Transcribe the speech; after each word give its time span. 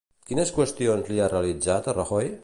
Quines 0.29 0.51
qüestions 0.55 1.11
li 1.13 1.21
ha 1.21 1.27
realitzat 1.33 1.91
a 1.93 1.99
Rajoy? 1.99 2.33